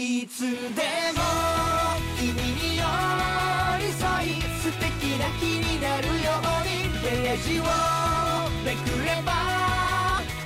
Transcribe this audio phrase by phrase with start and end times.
[0.00, 0.54] いつでも
[2.16, 2.84] 君に寄
[3.78, 7.62] り添い素敵な日になるようにページを
[8.64, 9.32] めくれば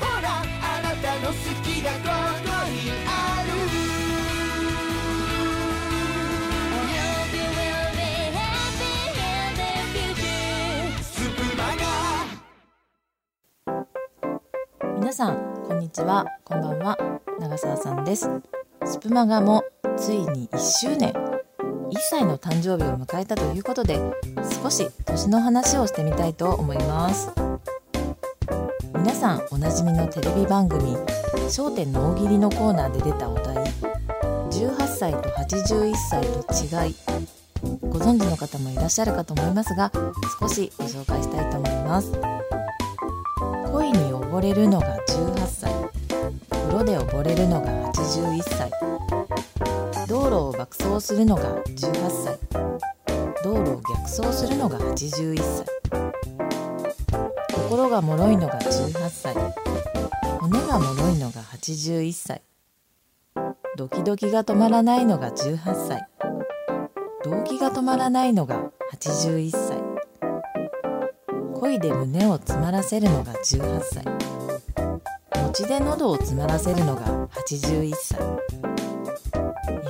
[0.00, 1.98] ほらあなたの好きがこ
[2.42, 3.10] こにあ
[3.44, 3.52] る。
[14.98, 15.36] 皆さん
[15.68, 16.24] こんにちは。
[16.42, 16.96] こんばんは。
[17.38, 18.30] 長澤さんです。
[18.84, 19.64] スプマガも
[19.96, 21.12] ついに1周年。
[21.92, 24.00] 1歳の誕生日を迎えたということで
[24.62, 27.30] 少し年の話をしてみたいと思います。
[28.94, 30.96] 皆さんおなじみのテレビ番組
[31.56, 33.56] 『笑点の大喜利』のコーナーで出たお題
[34.50, 36.94] 18歳と81歳と違い
[37.90, 39.92] ご存知の方もいらっしゃるかと思いますが
[40.40, 42.12] 少しご紹介したいと思います。
[43.72, 45.81] 恋に溺れるのが18歳。
[46.72, 48.70] 風呂で溺れるのが81歳。
[50.08, 52.38] 道路を爆走するのが18歳。
[53.44, 55.66] 道路を逆走するのが81歳。
[57.52, 59.34] 心が脆いのが18歳。
[60.40, 62.40] 骨が脆いのが81歳。
[63.76, 66.08] ドキドキが止まらないのが18歳。
[67.22, 69.78] 動機が止まらないのが81歳。
[71.52, 74.41] 恋で胸を詰まらせるのが18歳。
[75.52, 78.18] 餅で喉を詰まらせるのが81歳。
[78.18, 78.24] い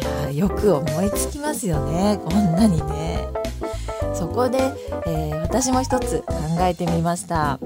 [0.05, 2.19] やーよく思いつきますよね。
[2.25, 3.29] こんなにね。
[4.13, 4.59] そこで、
[5.07, 7.61] えー私も一つ考えてみました。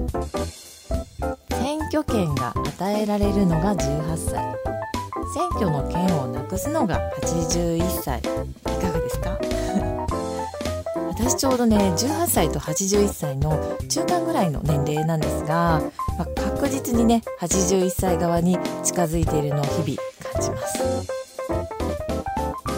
[1.49, 4.33] 選挙権が与えられるのが18歳。
[5.33, 8.19] 選挙の権をなくすのが81歳。
[8.19, 9.39] いかがですか？
[11.19, 15.81] 私ちょうどね18歳と81歳の中間ぐらいの年齢なんですが、
[16.17, 20.01] まあ確実にね81歳側に近づいているのを日々
[20.31, 21.07] 感じます。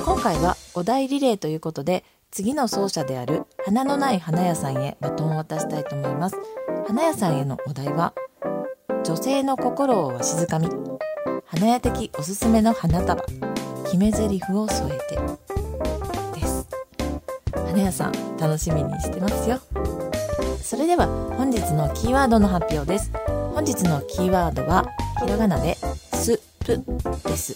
[0.05, 6.37] 今回はお題リレーということで次の走者である花のない花屋さんへバトンを渡したいと思います。
[6.87, 8.13] 花屋さんへのお題は
[9.03, 10.69] 女性の心をわしづかみ
[11.45, 13.23] 花屋的おすすめの花束
[13.83, 15.48] 決め台詞を添えて。
[17.69, 19.59] 花屋さん楽しみにしてますよ。
[20.59, 21.05] それでは
[21.37, 23.11] 本日のキーワードの発表です。
[23.53, 24.87] 本日のキーワードは
[25.23, 25.75] ひらがなで
[26.13, 26.83] スプ
[27.25, 27.53] です。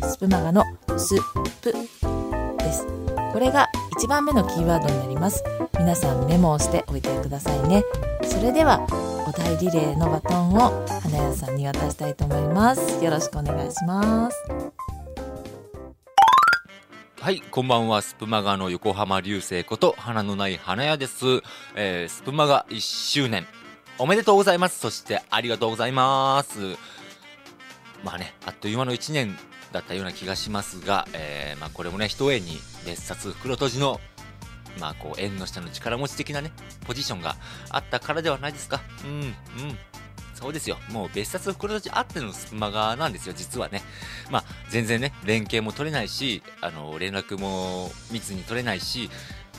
[0.00, 0.62] スプマガの
[0.96, 1.16] ス
[1.60, 2.86] プです。
[3.32, 3.66] これが
[3.98, 5.42] 1番目のキーワードになります。
[5.76, 7.82] 皆さんメモをしておいてくださいね。
[8.22, 8.86] それでは
[9.26, 13.04] お題リレーのバトンを花屋さんに渡したいと思います。
[13.04, 14.36] よろしくお願いします。
[17.20, 18.00] はい、こんばんは。
[18.00, 21.42] スプマガの横浜流星こと花のない花屋です。
[21.74, 23.44] えー、スプマガ1周年。
[23.98, 24.78] おめでとうございます。
[24.78, 26.76] そしてありがとうございます。
[28.04, 29.36] まあね、あっという間の1年
[29.72, 34.00] だったような気がしますが、えー、まあこれもね、一重に別冊袋閉じの、
[34.78, 36.52] まあこう、縁の下の力持ち的なね、
[36.86, 37.34] ポジションが
[37.70, 38.80] あったからではないですか。
[39.04, 39.34] うん、うん。
[40.38, 40.78] そうですよ。
[40.90, 43.82] もう別冊袋閉じあってのスプマガなんですよ、実はね。
[44.30, 49.10] まあ、全然ね、連携も取れないし、あの、連絡も密に取れないし、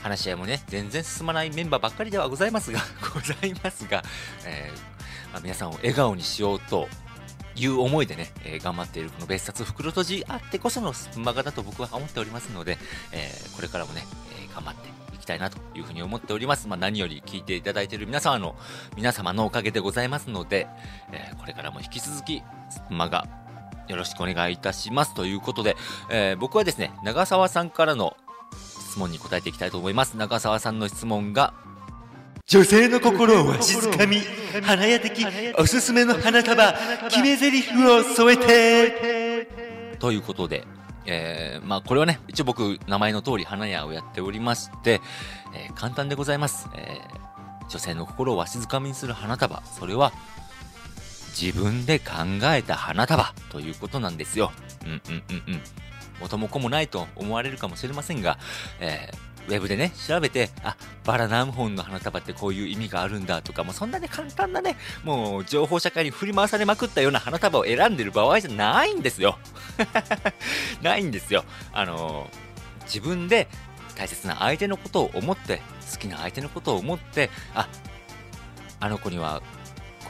[0.02, 2.80] 話し合いもね、全然進まないメンバーばっかりではございますが、
[3.12, 4.02] ございますが、
[4.46, 4.90] えー
[5.32, 6.88] まあ皆さんを笑顔にしようと
[7.54, 12.78] いう思いでね、えー頑張っているこの別冊袋閉じあってこそのスプマガだと僕は思っておりますので、
[13.12, 14.06] えーこれからもね、
[14.40, 14.88] え頑張って
[15.20, 16.68] きたいなというふうに思っております。
[16.68, 18.56] まあ、何より聞いていただいている皆様の、
[18.96, 20.66] 皆様のおかげでございますので、
[21.12, 23.26] えーこれからも引き続き、スプマガ
[23.88, 25.14] よろしくお願いいたします。
[25.14, 25.76] ということで、
[26.10, 28.16] えー僕はですね、長澤さんからの
[28.90, 30.16] 質問に答えていきたいと思います。
[30.16, 31.54] 長澤さんの質問が、
[32.46, 34.18] 女性の心をわしづかみ、
[34.62, 35.24] 花屋的
[35.56, 36.72] おすすめの花束、
[37.08, 39.96] 決め台詞を添えて。
[40.00, 40.66] ということで、
[41.06, 45.00] えーまあこれはね、一応僕、名前の通り花屋をやっておりまして、
[45.54, 46.68] えー簡単でございます。
[46.74, 47.20] えー
[47.68, 50.12] 女性の心をわしづかみにする花束、それは、
[51.40, 54.50] 自分で考えた花束ということなんですよ。
[54.84, 55.00] うんうん
[55.30, 55.62] うんうん。
[56.20, 58.38] 元も子もないと思われるかもしれませんが、
[58.80, 69.38] えーウェブでね、調べて、あ、バラ何本の花束ってこういう意味があるんだとか、もうそんなね、簡単なね、もう情報社会に振り回されまくったような花束を選んでる場合じゃないんですよ。
[70.82, 71.44] ないんですよ。
[71.72, 72.50] あのー
[72.90, 73.46] 自分で
[73.94, 75.62] 大切な相手のことを思って、
[75.92, 77.68] 好きな相手のことを思って、あ、
[78.80, 79.42] あの子には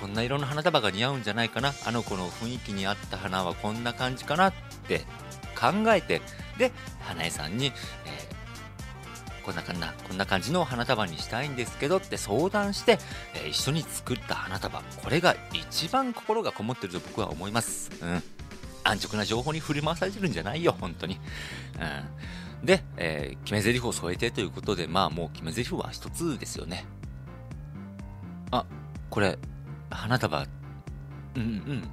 [0.00, 4.52] こんな色の花束が似合うんじゃないかな、あの子の雰囲気に合った花はこんな感じかなっ
[4.88, 5.00] て
[5.54, 6.22] 考えて、
[6.56, 8.39] で、花屋さんに、えー
[9.50, 13.00] こんなかんな、こんな感じの花束にしたいんですけどって相談して、
[13.34, 14.80] えー一緒に作った花束。
[14.80, 17.90] これが一番心がこもってると僕は思います。
[18.00, 18.22] うん。
[18.84, 21.18] 安直な情報に振り回されてるんじゃないよ、本当に。
[22.62, 22.64] うん。
[22.64, 26.86] で、えー決め台詞を添えてということで、まあもう決め台詞は一つですよね。
[28.52, 28.64] あ、
[29.08, 29.36] これ、
[29.90, 30.46] 花束、
[31.34, 31.88] うんうん。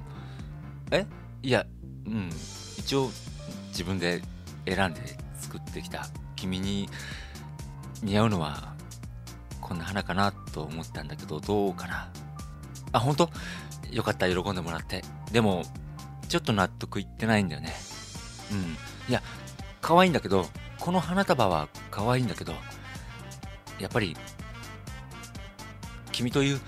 [0.92, 1.06] え？
[1.42, 1.66] いや、
[2.06, 2.30] うん。
[2.76, 3.10] 一応、
[3.70, 4.22] 自分で
[4.64, 5.00] 選んで
[5.40, 6.06] 作ってきた
[6.36, 6.88] 君に
[8.02, 8.74] 似合うのは、
[9.60, 12.10] こんな花かなと思ったんだけど、どうかな？
[12.92, 13.30] あ、本当？
[13.90, 15.04] よかった、喜んでもらって。
[15.32, 15.64] でも、
[16.28, 17.74] ちょっと納得いってないんだよね。
[18.50, 18.76] うん。
[19.08, 19.22] いや、
[19.80, 20.46] 可愛いんだけど、
[20.78, 22.54] この花束は可愛いんだけど、
[23.78, 24.16] やっぱり、
[26.12, 26.60] 君という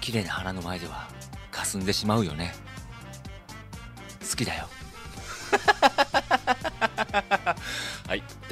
[0.00, 1.08] 綺麗な花の前では
[1.50, 2.54] 霞んでしまうよね。
[4.28, 4.68] 好きだよ。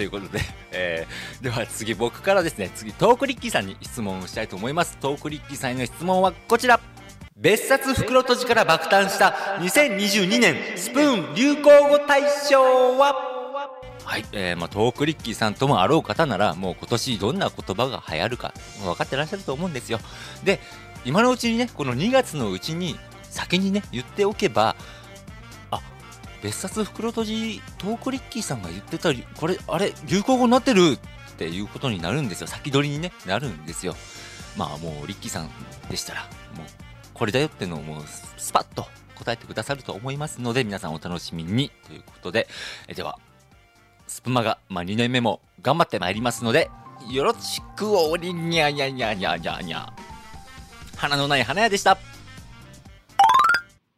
[0.01, 0.41] ということで、
[0.73, 4.97] えー、では次僕からですね、次トークリッキーさんに質問をしたいと思います。
[4.97, 6.81] トークリッキーさんへの質問はこちら。
[7.37, 13.15] 別冊袋とじから爆誕した2022年スプーン流行語大賞は？
[14.05, 20.01] はい、えー、まあ、トークリッキーさんともあろう方なら、もう今年どんな言葉が流行るか、分かってらっしゃると思うんですよ。
[20.45, 20.61] で、
[21.05, 24.77] 今のうちにね、この2月のうちに、先にね、言っておけば、
[26.43, 30.99] 別冊袋とじ、トークリッキーさんが言ってたり、これ、あれ、流行語になってる
[31.33, 32.47] っていうことになるんですよ。
[32.47, 33.95] 先取りにね、なるんですよ。
[34.57, 35.51] まあ、もう、リッキーさん
[35.91, 36.23] でしたら、
[36.57, 36.67] もう、
[37.13, 38.03] これだよってのをもう、
[38.39, 42.49] スパッと答えてくださると思いますので、皆さんお楽しみにということで、
[42.89, 43.19] えでは、
[44.07, 46.71] スプマが、まあ、2年目も頑張ってまいりますので、
[47.11, 49.93] よろしくおりにゃにゃにゃにゃにゃにゃ。
[50.97, 51.99] 花のない花屋でした。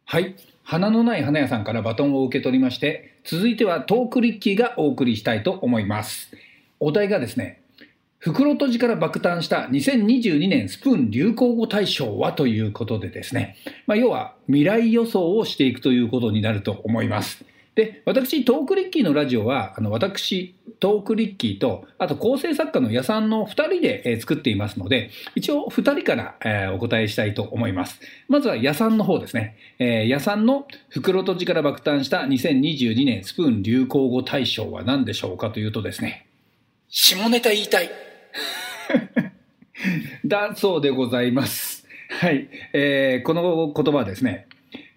[0.05, 0.35] はい。
[0.73, 6.31] 花のない花屋さんからバトンを受け取りまして、続いてはトークリッキーがお送りしたいと思います。
[6.79, 7.61] お題がですね、
[8.17, 13.55] 袋とじから爆誕した2022年スプーン流行語大賞はということでですね、
[13.85, 17.45] まあ、要は未来予想をしていくということになると思います。
[17.75, 27.99] で、私、トークリッキーのラジオは、あの、私、トークリッキーと、あと構成作家の矢さんの2人で、えー作っていますので、一応2人から、えーお答えしたいと思います。
[28.27, 29.57] まずは矢さんの方ですね。
[29.79, 36.27] えー、矢さんの袋とじから爆誕した2022年スプーン流行語大賞は何でしょうかというとですね、
[36.89, 37.89] 下ネタ言いたい。
[40.25, 41.87] だそうでございます。
[42.09, 42.47] はい。
[42.73, 44.47] えーこの言葉はですね、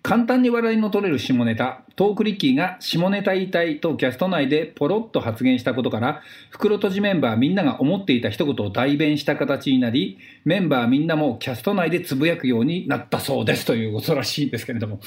[0.07, 15.01] 簡単に笑いの取れる下ネタ、トークリッキーが下ネタ言いたいとキャスト内でポロッと発言したことから、袋とじメンバーみんなが思っていた一言を代弁した形になり、メンバーみんなもキャスト内でつぶやくようになったそうですということらしいんですけれども。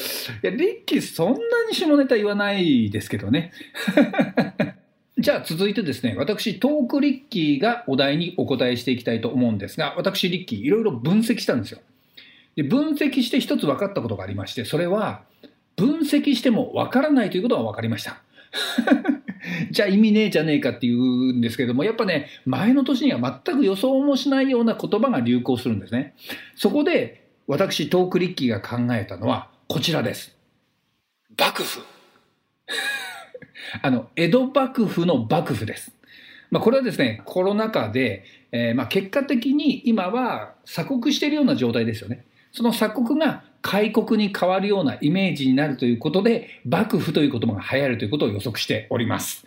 [0.44, 1.38] いや、リッキーそんな
[1.69, 3.54] に下ネタ言わないですけどね。
[5.18, 11.80] じゃあ続いてですね、私、トークリッキーがお題にお答えしていきたいと思うんですが、私、リッキー、いろいろ分析したんですよ。
[12.60, 15.22] で分析して一つ分かったことがありまして、それは、
[15.78, 18.22] 分析しても分からないということが分かりました。
[19.72, 26.16] じゃあ意味ねえじゃねえかっていうんですけれども、やっぱね、前の年には全く予想もしないような言葉が流行するんですね。
[26.58, 30.36] そこで、私、トークリッキーが考えたのは、こちらです。
[31.40, 31.80] 幕府。
[33.82, 35.96] あの、江戸幕府の幕府です。
[36.52, 42.26] まあ、これはですね、コロナ禍で、えーまあ結果的に今は鎖国しているような状態ですよね。
[42.51, 49.46] その鎖国が開国に変わるようなイメージになるということで、幕府という言葉が流行るということを予測しております。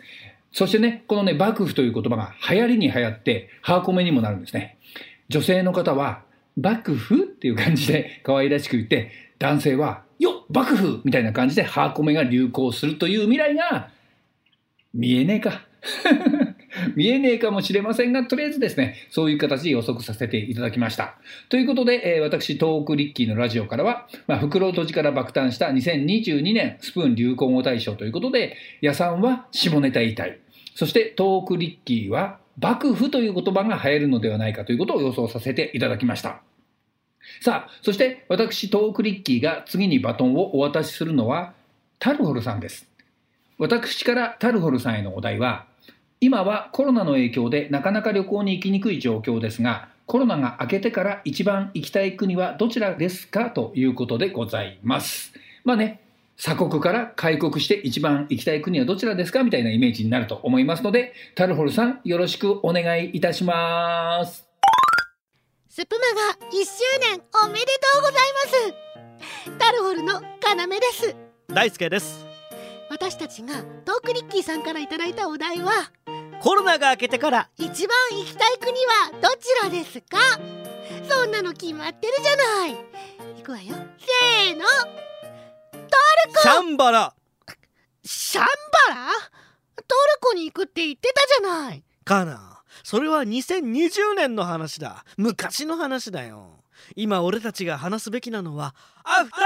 [0.51, 4.77] そしてね、このね、幕府という言葉が流行りに流行って、ハーコメにもなるんですね。
[5.29, 6.21] 女性の方は、
[6.55, 13.89] 幕府っていう感じで可愛らしく言って、男性は、よっ幕府みたいな感じでハーコメが流行するという未来が、
[14.93, 15.65] 見えねえか。
[16.95, 21.15] 見えねえかもしれませんが、とりあえずですね、そういう形で予測させていただきました。
[21.49, 30.39] ということで、えー私、トークリッキーのラジオからは、まあ、袋とじから爆誕した2022年スプーン流行語大賞ということで、矢さんは下ネタ言いたい。
[30.75, 36.41] そして、トークリッキーは、幕府という言葉が流行るのではないかということを予想させていただきました。
[37.41, 41.53] さあ、そして私、トークリッキーが次にバトンをお渡しするのは、
[41.99, 42.87] タルホルさんです。
[43.57, 45.65] 私からタルホルさんへのお題は、
[46.23, 55.33] 今はコロナの影響でなかなか旅行に行きにくい状況ですが、コロナが明けてから一番行きたい国はどちらですかということでございます。
[55.65, 55.99] まあね、
[56.37, 64.47] 鎖国から開国して一番行きたい国はどちらですかみたいなイメージになると思いますので、タルホルさんよろしくお願いいたします。
[65.67, 68.15] スプマが1周年おめでとうござい
[69.41, 70.19] ますタルホルの要
[70.79, 71.15] です
[71.47, 72.32] 大輔です
[72.93, 75.71] 私たちがトークリッキーさんからいただいたお題は
[76.41, 80.19] コロナが明けてから一番行きたい国はどちらですか？
[81.09, 82.73] そんなの決まってるじゃない。
[83.39, 83.73] いくわよ。
[83.97, 84.63] せーの。
[85.71, 85.79] ト
[86.27, 87.15] ルシャンバラ。
[88.03, 88.45] シャン
[88.89, 89.07] バラ？
[89.75, 89.87] トル
[90.21, 91.83] コに行くって言ってたじゃない。
[92.05, 92.61] かな？
[92.83, 95.03] それは2020年の話だ。
[95.17, 96.59] 昔の話だよ。
[96.95, 99.41] 今俺たちが話すべきなのはアフター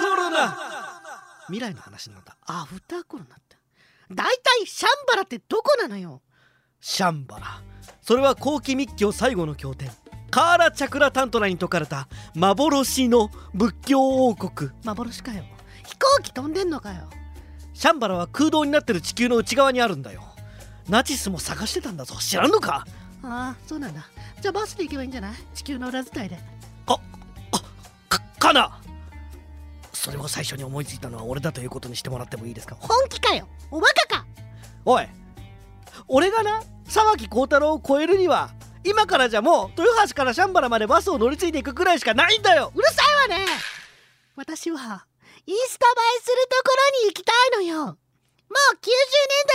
[0.00, 0.81] コロナ
[1.52, 2.38] 未来の話なんだ。
[2.46, 3.56] アフターコロナって
[4.10, 6.22] 大体シャンバラってどこなのよ。
[6.80, 7.62] シャンバラ。
[8.00, 9.90] それは後期密教最後の経典。
[10.30, 14.70] カーラチャクラタントラに説かれた幻の仏教王国。
[14.82, 15.44] 幻かよ。
[15.84, 17.10] 飛行機飛んでんのかよ。
[17.74, 20.24] シャンバラは空洞になってる地球の内側にあるんだよ。
[20.88, 22.16] ナチスも探してたんだぞ。
[22.18, 22.86] 知らんのか？
[23.22, 24.06] ああそうなんだ。
[24.40, 25.34] じゃあバスで行けばいいんじゃない？
[25.54, 26.38] 地球の裏伝いで。
[28.08, 28.80] かかな
[30.02, 32.74] それを最初に思いついたのは俺だということにしてもらってもいいですか？
[32.80, 33.46] 本気かよ。
[33.70, 34.26] おバカか。
[34.84, 35.06] おい
[36.08, 38.50] 俺がな沢木幸太郎を超えるには
[38.82, 42.72] 今からじゃもう豊橋からシャンバラまでバスを乗り継いでいくくらいしかないんだよ。
[42.74, 43.46] うるさいわね。
[44.34, 45.06] 私は
[45.46, 47.84] インスタ映えするところに行きたいのよ。
[47.86, 48.90] もう90年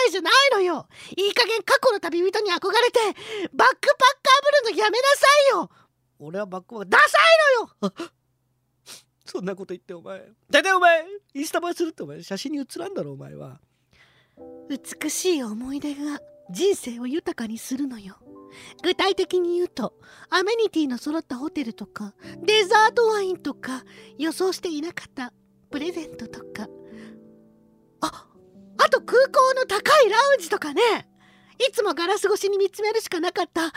[0.06, 0.88] 代じゃないのよ。
[1.18, 3.18] いい加減過去の旅人に憧れてバック
[3.54, 3.74] パッカー
[4.64, 5.70] ぶるのやめなさいよ。
[6.20, 7.12] 俺はバックバックダサい
[7.82, 7.94] のよ
[9.28, 10.26] そんなこと言ってお前。
[10.50, 13.60] 大体お前インスタ映えするってお前写真に写らんだろお前は。
[14.70, 16.20] 美しい思い出が
[16.50, 18.18] 人生を豊かにするのよ。
[18.82, 19.94] 具体的に言うと
[20.30, 23.84] アメニティの揃ったホテルとかデザートワインとか
[24.18, 25.34] 予想していなかった
[25.70, 26.68] プレゼントとか。
[28.02, 28.28] あ
[28.78, 30.82] あと空港の高いラウンジとかね。
[31.60, 33.72] いつもガラス越しに見つめるしかなかったあの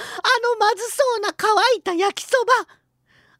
[0.59, 2.52] まずそうな乾いた焼きそば。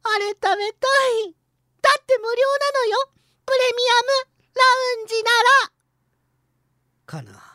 [0.03, 0.87] あれ食べた
[1.29, 1.40] い。
[1.81, 3.11] だって無料なのよ。
[3.45, 4.63] プレミアムラ
[5.01, 5.29] ウンジな
[5.65, 5.71] ら。
[7.05, 7.51] かな。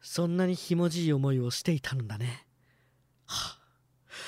[0.00, 2.46] そんなにひもじい思いをしていたのだね。
[3.26, 3.62] はあ。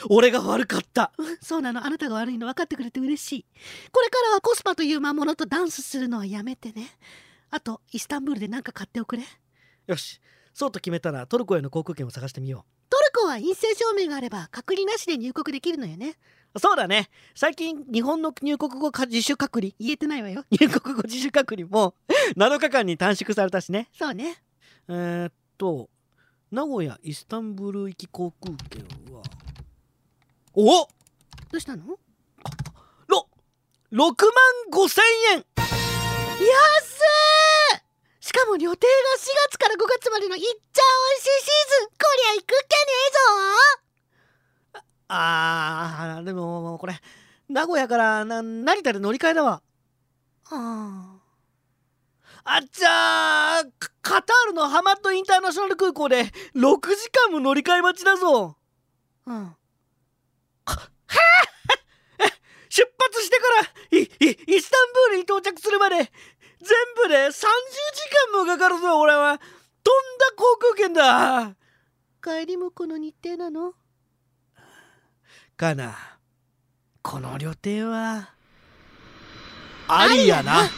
[0.09, 1.13] 俺が悪かった。
[1.43, 1.85] そうなの。
[1.85, 3.47] あなたが悪いの分かってくれて嬉しい。
[3.93, 6.99] これからはコスパという魔物とダンスするのはやめてね。
[7.51, 9.25] あとイスタンブールで何か買っておくれ。
[9.87, 10.21] よし。
[10.53, 12.74] そうと決めたらトルコへの航空券を探してみよト
[13.15, 16.17] ルコは陰性証明があれば隔離なしで入国できるのよね。
[16.55, 17.09] うそうだね。
[17.35, 19.73] 最近日本の入国後か自主隔離？
[19.79, 20.45] 言えてないわよ。
[20.51, 21.95] 入国後自主隔離も
[22.37, 23.89] 7日間に短縮されたしね。
[23.97, 24.43] そうね。
[24.89, 25.89] えー、っと
[26.51, 29.23] 名古屋イスタンブール行き航空券は？
[30.55, 30.89] おど
[31.53, 31.85] うしたの？
[33.07, 33.29] ろ
[33.93, 34.09] 6万
[34.73, 35.05] 5千
[35.35, 36.94] 円安
[38.55, 41.89] も予定が4月から5月までのいっちゃ美味しいシーズン。
[41.89, 44.85] こりゃ行くっきゃねえぞ。
[45.09, 46.95] あーでもこれ
[47.49, 49.63] 名古屋からな成田で乗り換えだわ。
[50.47, 51.21] あ
[52.45, 52.59] あ。
[52.59, 58.57] っちゃーカカタールのハマットインターナショナル空港で6時間も乗り換え待ちだぞ。
[59.27, 59.57] あうん。
[62.69, 66.11] 出発してからいいイスタンブールに到着するまで
[66.65, 67.43] 全部で30時
[68.33, 69.39] 間もかかるぞ俺は。
[69.39, 69.45] とん
[70.19, 71.55] だ航空券だ。
[72.23, 73.75] 帰りもこの日程なの？
[75.57, 75.95] かな。
[77.03, 78.31] この旅程は。
[79.89, 80.71] ありやな。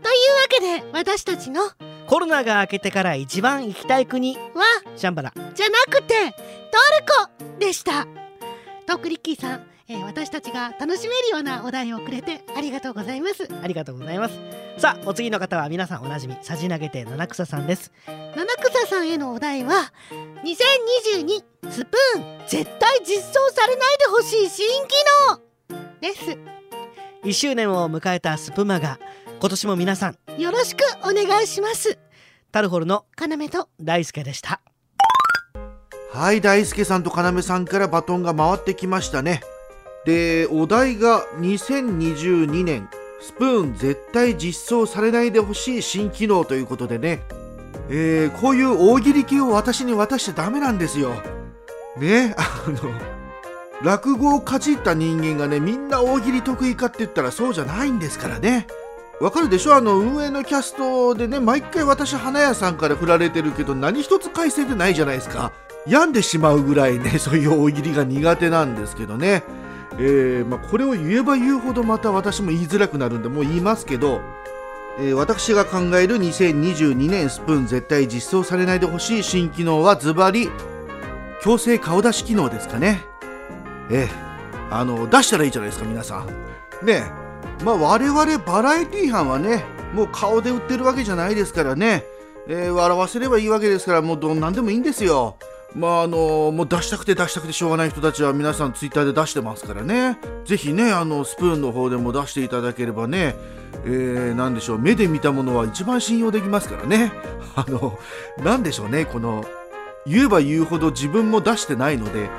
[0.00, 0.22] とい
[0.60, 1.76] うわけで私たちのは
[2.06, 4.34] コロナが明けてから一番行きたい国。
[4.34, 5.32] シャンバラ。
[5.54, 6.38] じゃなくてト
[7.40, 8.06] ルコでした
[8.86, 13.48] トークリッキーさん、えー私たちが楽しめるようなお題をくれてありがとうございます。
[13.62, 14.38] ありがとうございます。
[14.78, 17.92] さあお次の方は皆さんおなじみさじ投げて七草さんです。
[18.06, 19.92] 七草さんへのお題は
[20.44, 24.94] 2022スプーン絶対実装されないでほしい新機
[25.30, 25.40] 能
[26.00, 26.38] です。
[27.24, 28.98] 1周年を迎えたスプマが
[29.40, 31.98] 今年も皆さんよろしくお願いします。
[32.52, 34.60] タルホルのかなめと大輔でした
[36.14, 39.40] はい大輔さんと要さんからバトンが回ってきましたね。
[40.04, 42.88] でお題が2022年
[43.20, 47.20] スプーン絶対実装されないでほしい新機能ということでね。
[47.88, 51.14] えーこういう大喜利系を私に渡しちゃダメなんですよ。
[51.96, 52.76] ね あの
[53.82, 58.68] 落語をかじった人間がねみんな大喜利得意かって言ったらそうじゃないんですからね。
[59.20, 59.74] わかるでしょ？
[59.74, 65.50] あの運営のキャストでね毎回私花屋さんから振られてるけど何一つ改正でないじゃないですか。
[65.86, 69.42] 病んでしまうぐらいね そういう大喜利が苦手なんですけどね。
[69.96, 74.22] えーまあ、これを言えば言うほどまた私も言いづらくなるんでもう言いますけど、
[74.98, 80.50] えー私が考える2022年スプーン絶対実装されないでほしい新機能はズバリ
[81.42, 83.04] 強制顔出し機能ですかね。
[83.90, 84.24] ええ
[84.70, 86.24] あの出したらいいじゃないですか皆さ
[86.82, 86.86] ん。
[86.86, 87.04] ね
[87.64, 92.04] まあ我々バラエティ班はねもう顔で売ってるわけじゃないですからね、
[92.48, 95.36] え笑わせればいいわけですからもうどんなんでもいいんですよ。
[95.74, 100.18] まああのもう出したくて出したくてしょうがない人たちは皆さんツイッターで出してますからね。
[100.44, 103.34] ぜひねあのスプーンの方でも出していただければね
[103.84, 104.78] えー、なんでしょう。
[104.78, 107.12] 目で見たものは一番信用できますからね。
[107.56, 107.98] あの
[108.42, 109.04] なんでしょうね。
[109.04, 109.44] この
[110.06, 112.30] 言えば言うほど自分も出してないので、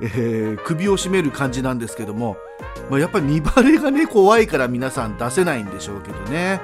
[0.00, 2.36] えー首を絞める感じなんですけども、
[2.90, 6.60] まあ、やっぱり見バレがね怖いから皆さん出せないんでしょうけどね。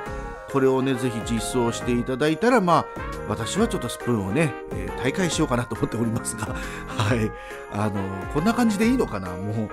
[0.53, 2.87] これをねぜひ実装していただいたらまあ
[3.29, 6.55] 私はちょっとスプーンをね、えー大会しようかなと思っておりますが
[6.87, 7.31] はい。
[7.73, 7.93] あの
[8.35, 9.69] こんな感じでいいのかなもう、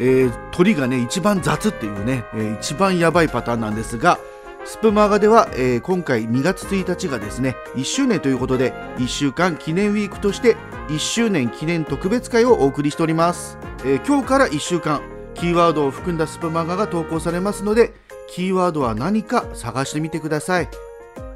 [0.00, 4.18] えー鳥がね一番雑っていうね、えー一番やばいパターンなんですが
[4.64, 10.56] スプマガでは、えー今回2月1日がですね1周年ということで1週間記念ウィークとして
[10.88, 15.02] 1周年記念特別会をお送りしております、えー今日から1週間
[15.34, 17.92] キーワードを含んだスプマガが投稿されますので
[18.28, 20.68] キーワードは何か探してみてください。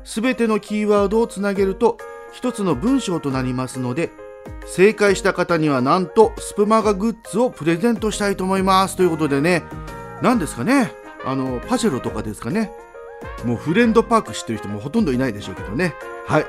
[0.05, 1.99] すべてのキーワードをつなげると
[2.33, 4.11] 一つの文章となりますので
[4.67, 8.97] 正解した方にはなんとスプマガグッズをプレゼントしたいと思います。
[8.97, 9.63] ということでね。
[10.23, 10.93] 何ですかね。
[11.25, 12.71] あのパジェロとかですかね。
[13.45, 15.95] もうフレンドパーク知ってる人もほとんどいないでしょうけどね。
[16.27, 16.47] はい。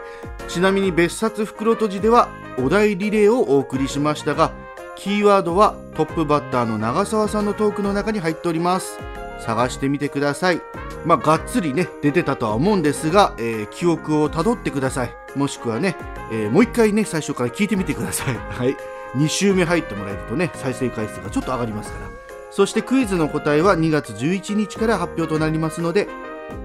[0.47, 4.51] ちなみに別冊袋とじではお題リレーをお送りしましたが
[4.95, 8.99] キーワードはトップバッターの長澤さんのトークの中に入っております。
[9.39, 10.61] 探してみてください。
[11.05, 15.13] まあがっつりね出てたとは思うんですが、えー記憶をたどってください。
[15.35, 15.95] もしくはね、
[16.31, 18.35] えーもう一回ね最初から聞いてみてください。
[18.49, 18.75] はい。
[19.15, 22.07] 2週目入ってもらえるとね再生回数がちょっと上がりますから。
[22.51, 26.07] そしてクイズの答えは2月11日から発表となりますので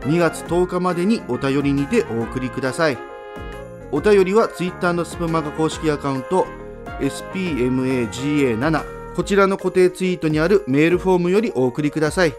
[0.01, 2.99] 2月10日までにお便りにてお送りください。
[3.93, 6.47] お便りは Twitter のスプマガ公式アカウント
[7.01, 12.35] spmaga7 こちらの固定ツイートにあるメールフォームよりお送りください。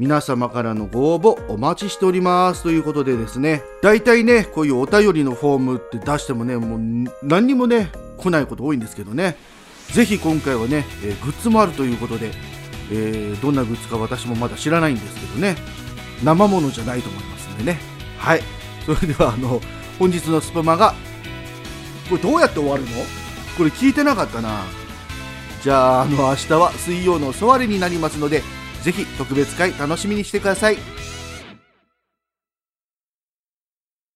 [0.00, 9.36] 皆様からのご応募お待ちしておりますということでですね大体ねこういうお便りのフォームって出してもねもう何にもね来ないこと多いんですけどね。
[9.92, 12.30] ぜひ今回はね、えーグッズもあるということで、
[12.90, 15.56] えーどんなグッズか私もまだ知らないんですけどね。
[16.24, 17.78] 生ものじゃないと思いますんでね。
[18.16, 18.42] はい。
[18.86, 19.60] それではあの
[19.98, 20.94] 本日のスパマが
[22.08, 22.88] これどうやって終わるの？
[23.58, 24.62] これ聞いてなかったな。
[25.62, 28.42] じゃああの明日は水曜のソワレになりますので
[28.82, 30.99] ぜひ特別会楽しみにしてください。